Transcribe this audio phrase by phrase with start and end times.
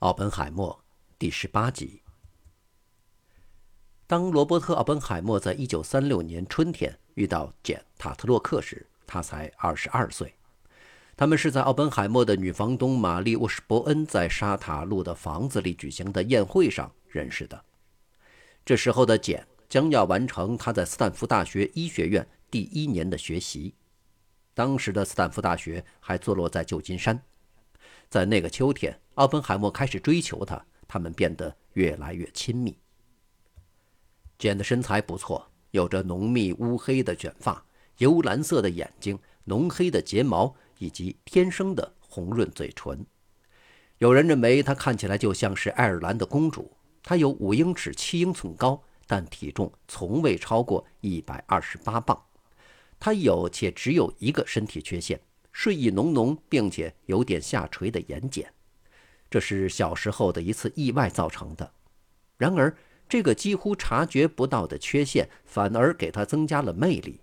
[0.00, 0.82] 奥本海默
[1.18, 2.00] 第十八集。
[4.06, 10.34] 当罗伯特·奥本海默在一九三六年春天遇到简·塔特洛克时，他才二十二岁。
[11.18, 17.62] 他们是在奥本海默的女房东玛丽·沃什伯恩在沙塔路的房子里举行的宴会上认识的。
[18.64, 23.74] 这时候的简将要完成他在斯坦福大学医学院第一年的学习。
[24.54, 27.22] 当时的斯坦福大学还坐落在旧金山。
[28.08, 32.74] 在那个秋天，奥本海默开始追求她，他们变得越来越亲密。
[34.38, 37.62] 简的身材不错，有着浓密乌黑的卷发、
[37.98, 43.04] 幽蓝色的眼睛、浓黑的睫毛以及天生的红润嘴唇。
[43.98, 46.74] 有人认为她看起来就像是爱尔兰的公主。
[47.02, 52.18] 她有五英尺七英寸高，但体重从未超过一百二十八磅。
[52.98, 55.20] 她有且只有一个身体缺陷。
[55.52, 58.46] 睡意浓浓，并且有点下垂的眼睑，
[59.30, 61.72] 这是小时候的一次意外造成的。
[62.36, 62.76] 然而，
[63.08, 67.20] 这个几乎察觉不到的缺陷反而给他增加了魅力。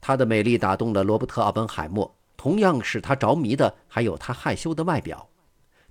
[0.00, 5.30] 她的美丽打动了罗伯特·奥本海默，同样使他着迷的还有她害羞的外表。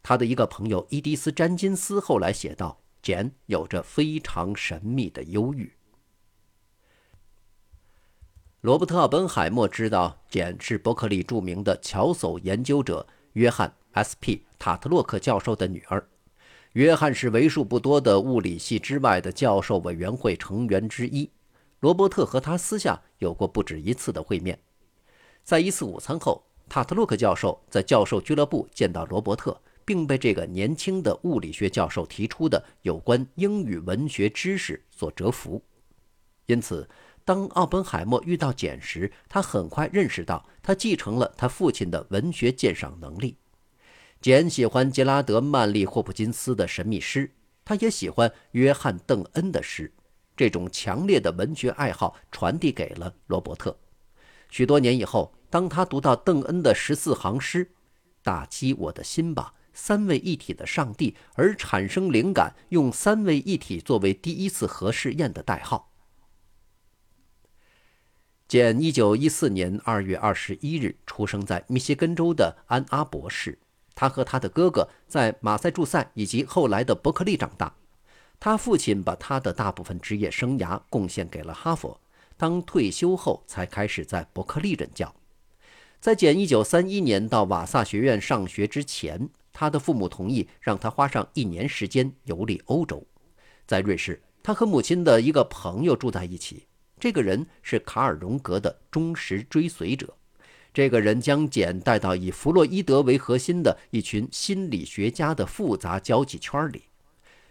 [0.04, 5.74] 他的一个朋友伊迪丝·詹金斯后来写道：“简有着非常神秘的忧郁。”
[8.62, 14.45] 罗伯特·奥本海默知道简是伯克利著名的乔叟研究者约翰 ·S.P.
[14.58, 16.08] 塔特洛克教授的女儿。
[16.74, 21.30] 约翰是为数不多的物理系之外的教授委员会成员之一。
[21.80, 24.60] 罗伯特和他私下有过不止一次的会面。
[25.44, 35.64] 在一次午餐后，塔特洛克教授在教授俱乐部见到罗伯特，并被这个年轻的物理学教授提出的有关英语文学知识所折服，
[36.46, 36.88] 因此。
[37.24, 43.36] 当奥本海默遇到简时，他很快认识到他继承了他父亲的文学鉴赏能力。
[44.22, 47.32] 简喜欢杰拉德·曼利·霍普金斯的神秘诗，
[47.64, 49.94] 他也喜欢约翰·邓恩的诗。
[50.36, 53.78] 这种强烈的文学爱好传递给了罗伯特。
[54.50, 57.72] 许多年以后，当他读到邓恩的十四行诗
[58.24, 65.92] “打击我的心吧，三位一体的上帝”，而产生灵感，用三位一体作为第一次核试验的代号。
[68.48, 73.58] 简一九一四年二月二十一日出生在密歇根州的安阿伯市。
[73.96, 77.74] 他和他的哥哥在马赛诸塞以及后来的伯克利长大。
[78.40, 82.00] 他父亲把他的大部分职业生涯贡献给了哈佛，
[82.36, 85.16] 当退休后才开始在伯克利任教。
[86.02, 93.04] 在简一九三一年到瓦萨学院上学之前，他的父母同意让他花上一年时间游历欧洲。
[93.66, 96.68] 在瑞士，他和母亲的一个朋友住在一起。
[97.00, 100.14] 这个人是卡尔·荣格的忠实追随者。
[100.76, 106.84] 这个人将简带到以弗洛伊德为核心的一群心理学家的复杂交际圈里。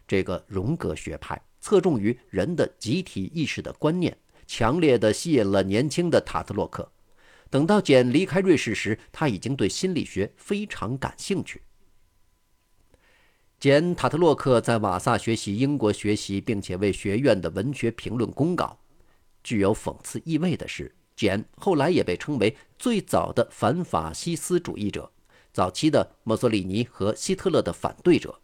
[0.07, 4.15] 这个荣格学派侧重于人的集体意识的观念，
[4.47, 6.93] 强烈地吸引了年轻的塔特洛克。
[7.49, 11.63] 等到简离开瑞士时，他已经对心理学非常感兴趣。
[13.59, 18.79] 简·塔特洛克在瓦萨学习英国学习，并且为学院的文学评论公稿。
[19.43, 25.11] 具有讽刺意味的是，简后来也被称为最早的反法西斯主义者，
[25.53, 28.41] 早期的墨索里尼和希特勒的反对者。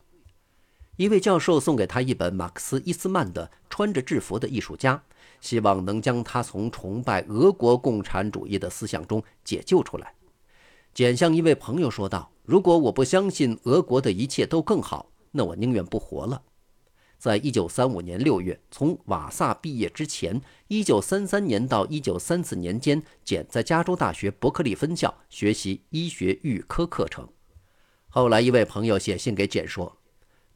[0.96, 4.96] 一位教授送给他一本马克思·伊斯曼的《穿着制服的艺术家》，
[5.40, 10.14] 希望能将他从崇拜俄国共产主义的思想中解救出来。
[10.92, 16.42] 简向一位朋友说道：“如果我不相信俄国的一切都更好，那我宁愿不活了。”
[17.20, 27.28] 在一九三五年六月从瓦萨毕业之前，一九三三年到一九三四年间，简在加州大学伯克利分校学习医学预科课程。
[28.08, 29.98] 后来，一位朋友写信给简说：“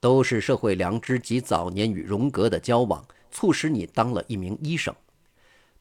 [0.00, 4.94] 都是社会良知及早年与荣格的交往，促使你当了一名医生。”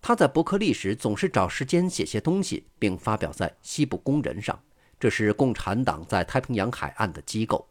[0.02, 4.62] 他在伯克利时总是找时间写些东西，并发表在《西部工人》上，
[5.00, 7.70] 这是共产党在太平洋海岸的机构。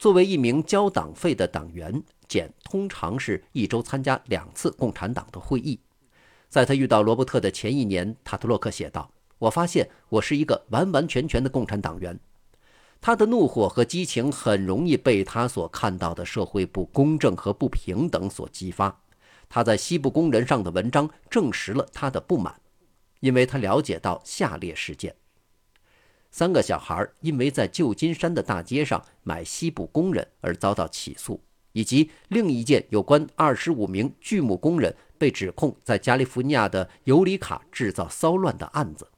[0.00, 5.78] 作为一名交党费的党员，简通常是一周参加两次共产党的会议。
[6.48, 12.18] 在他遇到罗伯特的前一年，塔特洛克写道：“我发现我是一个完完全全的共产党员。”
[12.98, 19.02] 他的怒火和激情很容易被他所看到的社会不公正和不平等所激发。
[19.50, 22.58] 他在《西部工人》上的文章证实了他的不满，
[23.20, 25.14] 因为他了解到下列事件。
[26.30, 31.40] 三个小孩因为在旧金山的大街上买西部工人而遭到起诉，
[31.72, 39.08] 以及另一件有关二十五名锯木工人被指控在加利福尼亚的尤里卡制造骚乱的案子。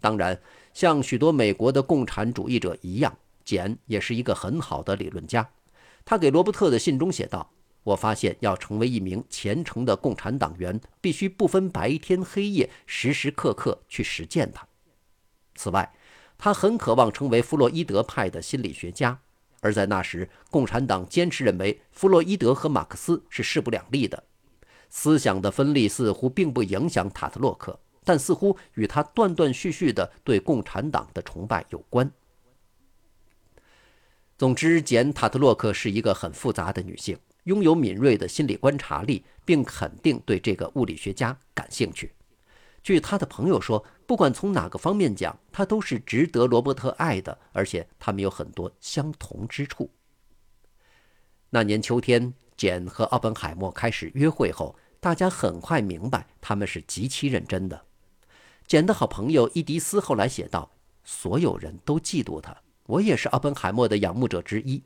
[0.00, 0.40] 当然，
[0.72, 5.50] 像许多美国的共产主义者一样，简也是一个很好的理论家。
[6.04, 7.50] 他给罗伯特的信中写道
[7.82, 14.66] ：“我发现要成为一名虔诚的共产党员，必须不分白天黑夜，时时刻刻去实践它。”
[15.58, 15.92] 此外，
[16.38, 19.18] 他很渴望成为弗洛伊德派的心理学家，
[19.60, 24.22] 而在那时，共产党坚持认为弗洛伊德和马克思是势不两立的。
[24.88, 27.78] 思想的分立似乎并不影响塔特洛克。
[28.04, 32.10] 但似乎与他断断续续的对共产党的崇拜有关。
[34.38, 42.10] 总之，简·塔特洛克是一个很复杂的女性，拥有敏锐的心理观察力，并肯定对这个物理学家感兴趣。
[42.82, 49.90] 据他的朋友说，不管从哪个方面讲，他都是值得罗伯特爱的，而且他们有很多相同之处。
[51.50, 57.84] 那年秋天，简和奥本海默开始约会后，大家很快明白他们是极其认真的。
[58.66, 60.70] 简的好朋友伊迪丝后来写道
[61.04, 64.82] ：“所有人都嫉妒他，我也是奥本海默的仰慕者之一。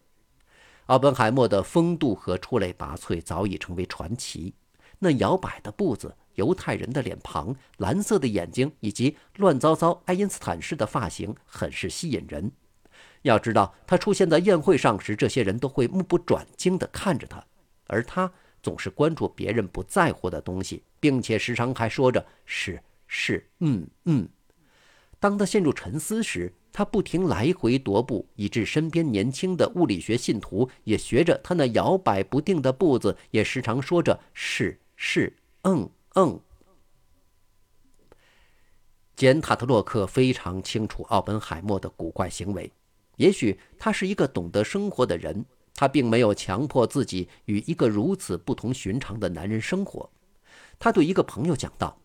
[0.86, 4.52] 奥本海默的风度和出类拔萃早已成为传奇。
[4.98, 12.50] 那摇摆的步子、犹太人的脸庞、蓝色的眼睛以及乱糟糟爱因斯坦式的发型，很是吸引人。
[13.22, 17.44] 要知道，他出现在宴会上时，这些人都会目不转睛地看着他，
[17.86, 18.32] 而他
[18.62, 22.82] 总是关注别人不在乎的东西，并且时常还说着是。”
[23.14, 24.26] 是，嗯嗯。
[25.20, 36.40] 当他陷入沉思时，他不停来回踱步，以致身边年轻的物理学信徒也学着他那摇摆不定的步子，也时常说着是是，嗯嗯。
[39.14, 42.72] 简·塔特洛克非常清楚奥本海默的古怪行为，
[43.16, 45.44] 也许他是一个懂得生活的人，
[45.74, 50.10] 他并没有强迫自己与一个如此不同寻常的男人生活。
[50.78, 51.96] 他对一个朋友讲道。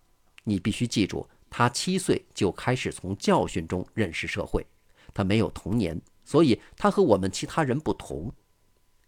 [0.44, 4.65] 你必须记住，他七岁就开始从教训中认识社会。
[5.13, 8.31] 他没有童年，所以他和我们其他人不同。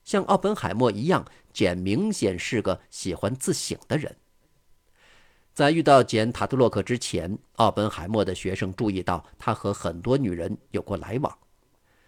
[0.03, 4.17] 像奥本海默一样，简明显是个喜欢自省的人。
[5.53, 11.37] 在遇到简·塔特洛克之前，奥本海默的学生注意到他和很多女人有过来往。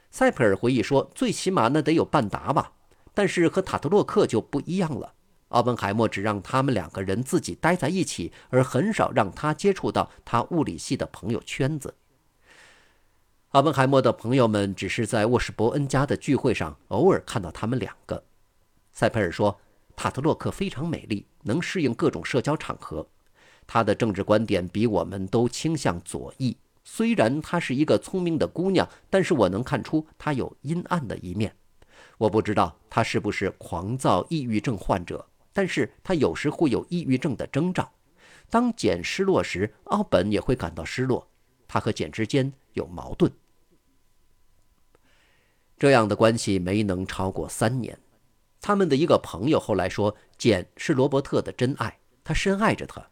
[0.10, 2.74] 塞普尔回忆说：“最起码那得有半打吧。”
[3.14, 5.14] 但是和塔特洛克就不一样了。
[5.50, 11.94] 奥本海默只让他们两个人自己待在一起，而很少让他接触到他物理系的朋友圈子。
[13.50, 18.24] 奥本海默的朋友们只是在沃什伯恩家的聚会上偶尔看到他们两个。
[18.94, 19.60] 塞佩尔说
[19.98, 23.06] ：“塔特洛克非常美丽，能适应各种社交场合。
[23.74, 26.58] 她的政治观点比我们都倾向左翼。
[26.84, 31.56] 虽然她是一个聪明的姑娘，但是我能看出她有阴暗的一面。
[32.18, 37.92] 我不知道她是不是狂躁抑郁症患者。”但是他有时会有抑郁症的征兆。
[38.50, 41.28] 当简失落时，奥本也会感到失落。
[41.68, 43.30] 他和简之间有矛盾。
[45.78, 48.00] 这样的关系没能超过三年。
[48.62, 53.06] 他们的一个朋友后来说，简是罗伯特的真爱，他深爱着他。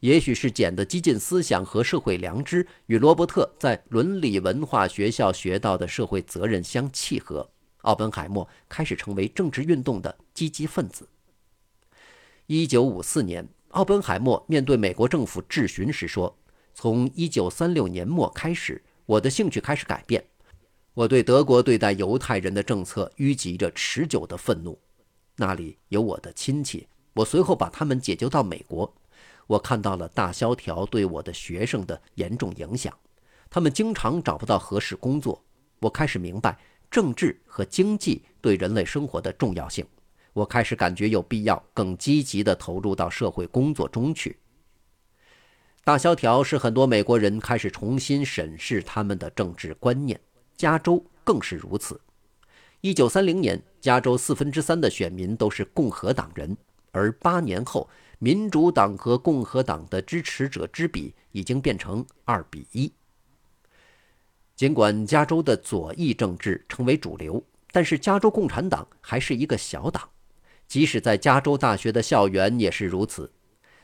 [0.00, 7.48] 也许是简的激进思想和社会良知与罗伯特在伦理文化学校学到的社会责任相契合，
[7.82, 11.08] 奥本海默开始成为政治运动的积极分子。
[12.46, 16.36] 一九五四年，奥本海默面对美国政府质询时说
[16.74, 20.22] ：“从一九三六年末开始，我的兴趣开始改变。
[20.92, 24.78] 我对德国对待犹太人的政策淤积着持久的愤怒。
[25.36, 28.94] 那里有我的亲戚，我随后把他们解救到美国。
[29.46, 32.96] 我看到了大萧条对我的学生的严重影响，
[33.50, 35.42] 他们经常找不到合适工作。
[35.80, 36.58] 我开始明白
[36.90, 39.86] 政治和经济对人类生活的重要性。”
[40.34, 44.36] 我开始感觉有必要更积极地投入到社会工作中去。
[45.84, 50.18] 大萧条使很多美国人开始重新审视他们的政治观念，
[50.56, 52.00] 加州更是如此。
[52.80, 56.56] 一九三零年，加州四分之三的选民都是共和党人，
[56.90, 57.88] 而八年后，
[58.24, 62.90] 民主党和共和党的支持者之比已经变成二比一。
[64.56, 70.08] 尽管加州的左翼政治成为主流，但是加州共产党还是一个小党。
[70.66, 73.30] 即使在加州大学的校园也是如此，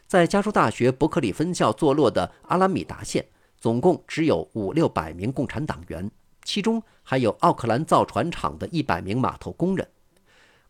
[0.06, 3.23] 在加州大学伯克利分校坐落的阿拉米达县，
[3.59, 6.11] 总共只有五六百名共产党员，
[6.44, 9.87] 其中还有奥克兰造船厂的一百名码头工人。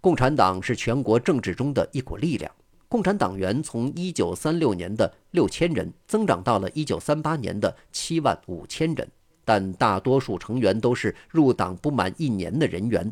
[0.01, 2.51] 共产党是全国政治中的一股力量。
[2.91, 9.09] 共产党员从1936年的六千人增长到了1938年的七万五千人，
[9.47, 13.11] 但大多数成员都是入党不满一年的人员。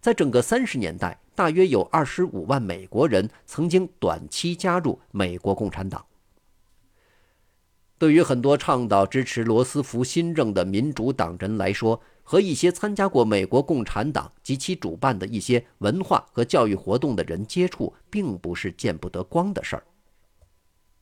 [0.00, 1.16] 在整个三十年代。
[1.40, 6.04] 大约有二十五万美国人曾经短期加入美国共产党。
[8.00, 19.84] 对于很多倡导支持罗斯福新政的民主党人来说，和一些参加过美国共产党及其主办的一些文化和教育活动的人接触，并不是见不得光的事儿。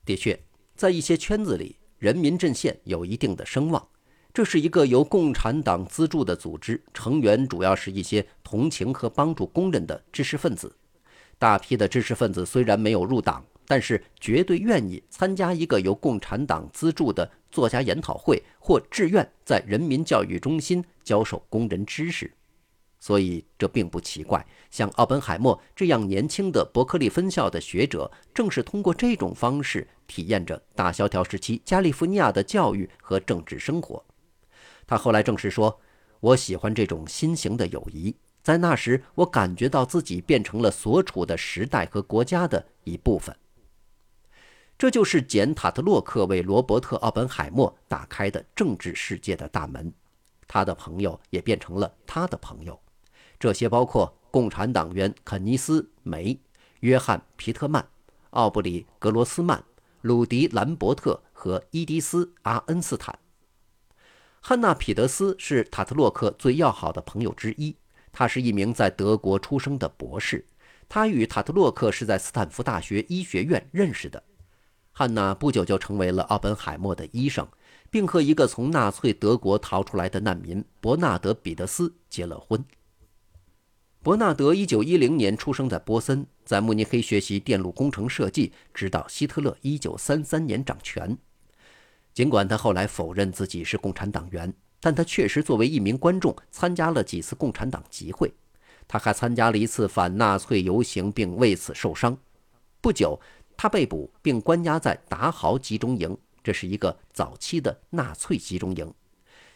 [0.03, 0.37] 的确，
[0.75, 3.87] 在一些圈子里，人民阵线有一定的声望。
[4.33, 10.75] 这是一个由共产党资助的组织，成员主要是一些同情和帮助工人的知识分子。
[11.37, 13.45] 大批的知识分子虽然没有入党。
[13.69, 22.33] 但是绝对愿意参加一个由共产党资助的作家研讨会，或志愿在人民教育中心教授工人知识，
[22.99, 24.43] 所以这并不奇怪。
[24.71, 34.03] 像奥本海默这样年轻的伯克利分校的学者，正是通过这种方式体验着大萧条时期加利福尼亚的教育和政治生活。
[34.87, 35.79] 他后来证实说
[36.21, 43.35] ：“我喜欢这种新型的友谊，在那时我感觉到自己变成了所处的时代和国家的一部分。”
[44.79, 49.91] 这就是简·塔特洛克为罗伯特·奥本海默打开的政治世界的大门，
[50.47, 52.79] 他的朋友也变成了他的朋友。
[53.37, 56.39] 这些包括共产党员肯尼斯·梅、
[56.79, 57.85] 约翰·皮特曼、
[58.29, 59.61] 奥布里·格罗斯曼、
[59.99, 63.19] 鲁迪·兰伯特和伊迪斯·阿恩斯坦。
[64.39, 67.75] 汉娜·彼得斯是塔特洛克最要好的朋友之一，
[68.13, 70.47] 他是一名在德国出生的博士。
[70.87, 74.23] 他与塔特洛克是在斯坦福大学医学院认识的。
[74.99, 77.47] 汉娜不久就成为了奥本海默的医生，
[77.89, 82.61] 并和一个从纳粹德国逃出来的难民伯纳德·彼得斯结了婚。
[84.03, 91.17] 伯纳德1910年出生在波森，在慕尼黑学习电路工程设计，直到希特勒1933年掌权。
[92.13, 98.33] 尽管他后来否认自己是共产党员，但他确实作为一名观众参加了几次共产党集会。
[98.85, 102.17] 他还参加了一次反纳粹游行，并为此受伤。
[102.81, 103.17] 不久。
[103.61, 108.93] 他被捕并关押在达豪集中营，这是一个早期的纳粹集中营。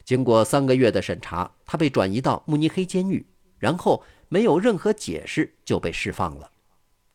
[0.04, 3.26] 经过三个月的审查，他被转移到慕尼黑监狱，
[3.58, 6.52] 然后没有任何解释就被释放了。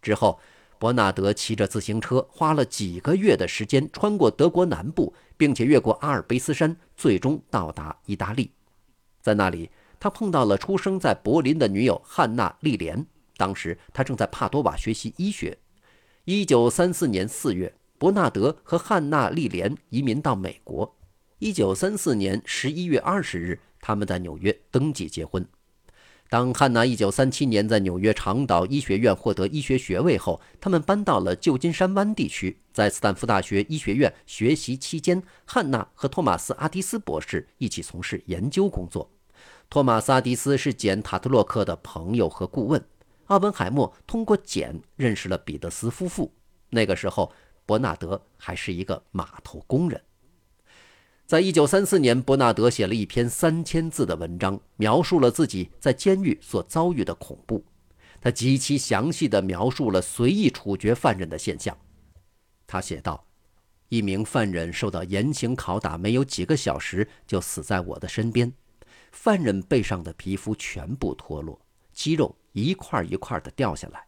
[0.00, 0.40] 之后，
[0.78, 8.50] 伯纳德骑着自行车，花了几个月的时间穿过德国南部，并且越过阿尔卑斯山，最终到达意大利。
[9.21, 13.04] 在那里，他碰到了出生在柏林的女友汉娜·丽莲。
[13.37, 15.59] 当时他正在帕多瓦学习医学。
[16.30, 20.94] 一九三四年四月，伯纳德和汉娜·丽莲移民到美国。
[21.38, 25.49] 一九三四年十一月二十日，他们在纽约登记结婚。
[26.28, 32.61] 当汉娜一九三七年在纽约长岛医学院获得医学学位后，他们搬到了旧金山湾地区。
[32.75, 39.11] 在斯坦福大学医学院学习期间，汉娜和托马斯·阿迪斯博士一起从事研究工作。
[39.70, 42.85] 托马斯·阿迪斯是简·塔特洛克的朋友和顾问。
[43.28, 46.32] 奥本海默通过简认识了彼得斯夫妇。
[46.70, 47.32] 那个时候，
[47.66, 50.02] 伯纳德还是一个码头工人。
[51.26, 57.62] 在一九三四年，伯纳德写了一篇三千字的文章，描述了自己在监狱所遭遇的恐怖。
[58.20, 61.76] 他极其详细地描述了随意处决犯人的现象。
[62.66, 63.26] 他写道
[63.90, 68.50] ：“一名犯人受到严刑拷打，没有几个小时就死在我的身边。
[69.12, 71.61] 犯人背上的皮肤全部脱落，
[71.92, 74.05] 肌肉。”一块一块的掉下来。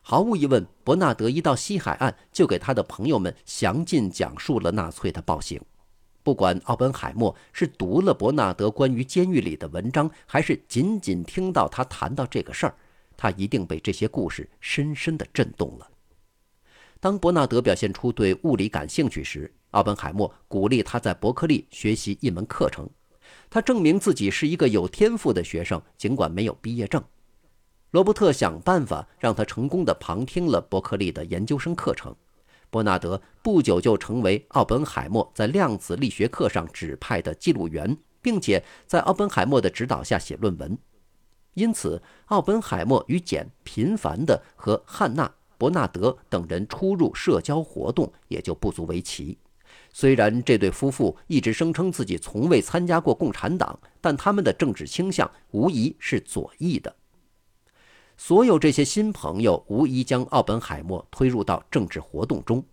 [0.00, 5.60] 毫无疑问，伯纳德一到西海岸，就给他的朋友们详尽讲述了纳粹的暴行。
[6.24, 12.74] 不管奥本海默是读了伯纳德关于监狱里的文章，还是仅仅听到他谈到这个事儿，
[13.16, 15.88] 他一定被这些故事深深的震动了。
[17.00, 22.88] 当伯纳德表现出对物理感兴趣时，奥本海默鼓励他在伯克利学习一门课程。
[23.50, 27.02] 他证明自己是一个有天赋的学生，尽管没有毕业证。
[27.92, 32.16] 罗伯特想办法让他成功的旁听了伯克利的研究生课程。
[32.70, 40.76] 伯纳德不久就成为奥本海默在量子力学课上指派的记录员，并且在奥本海默的指导下写论文。
[41.52, 49.36] 因此，奥本海默与简频繁的和汉娜·伯纳德等人出入社交活动也就不足为奇。
[49.92, 56.96] 虽然这对夫妇一直声称自己从未参加过共产党，但他们的政治倾向无疑是左翼的。
[58.24, 62.64] 所有这些新朋友无疑将奥本海默推入到政治活动中，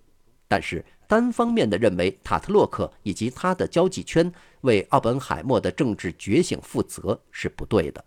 [0.47, 8.05] 但是单方面的认为塔特洛克以及他的交际圈为奥本海默的政治觉醒负责是不对的。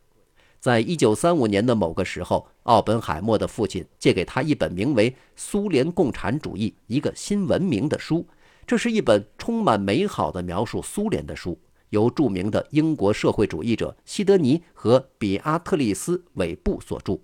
[0.61, 8.25] 在一九三五年的某个时候，奥本海默的父亲借给他一本名为《苏联共产主义：一个新文明》的书，
[8.65, 11.59] 这是一本充满美好的描述苏联的书，
[11.91, 17.19] 由著名的英国社会主义者西德尼和比阿特丽斯·韦布所著。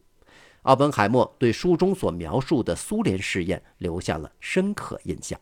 [0.69, 5.41] 奥本海默对书中所描述的苏联试验留下了深刻印象。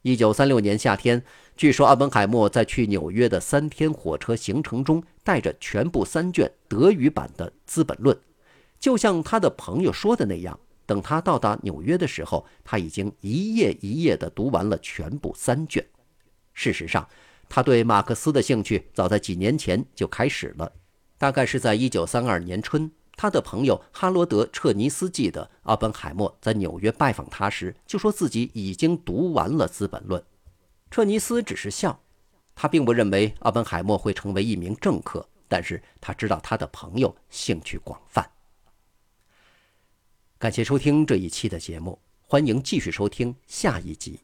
[0.00, 1.22] 一九三六年夏天，
[1.54, 8.16] 据说奥本海默在去纽约的三天火车行程中，带着全部三卷德语版的《资本论》，
[8.78, 15.86] 就像他的朋友说的那样，等他到达纽约的时候，他已经一页一页地读完了全部三卷。
[16.54, 17.06] 事实上，
[17.50, 20.72] 他对马克思的兴趣早在几年前就开始了，
[21.18, 22.90] 大概是在一九三二年春。
[23.20, 30.18] 他的朋友哈罗德·彻尼斯记得，阿本海默在纽约拜访他时，就说自己已经读完了《资本论》。
[30.90, 32.00] 彻尼斯只是笑，
[32.54, 38.26] 他并不认为阿本海默会成为一名政客，但是他知道他的朋友兴趣广泛。
[40.38, 44.20] 感谢收听这一期的节目，欢迎继续收听下一集。